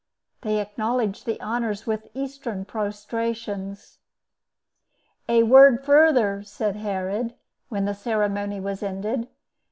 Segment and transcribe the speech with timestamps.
[0.41, 3.99] They acknowledged the honors with Eastern prostrations.
[5.29, 7.35] "A word further," said Herod,
[7.69, 9.27] when the ceremony was ended.